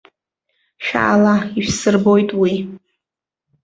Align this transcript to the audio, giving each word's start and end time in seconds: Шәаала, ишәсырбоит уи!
Шәаала, 0.85 1.35
ишәсырбоит 1.59 2.29
уи! 2.41 2.53